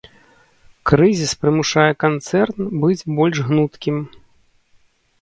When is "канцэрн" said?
2.05-2.61